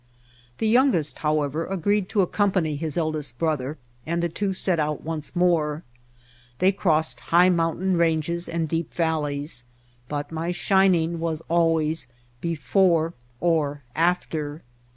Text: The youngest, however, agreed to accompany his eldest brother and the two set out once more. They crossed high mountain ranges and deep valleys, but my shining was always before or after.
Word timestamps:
The 0.57 0.67
youngest, 0.67 1.19
however, 1.19 1.67
agreed 1.67 2.09
to 2.09 2.23
accompany 2.23 2.75
his 2.75 2.97
eldest 2.97 3.37
brother 3.37 3.77
and 4.03 4.23
the 4.23 4.29
two 4.29 4.51
set 4.51 4.79
out 4.79 5.03
once 5.03 5.35
more. 5.35 5.83
They 6.57 6.71
crossed 6.71 7.19
high 7.19 7.49
mountain 7.49 7.95
ranges 7.97 8.49
and 8.49 8.67
deep 8.67 8.95
valleys, 8.95 9.63
but 10.09 10.31
my 10.31 10.49
shining 10.49 11.19
was 11.19 11.43
always 11.49 12.07
before 12.41 13.13
or 13.39 13.83
after. 13.95 14.63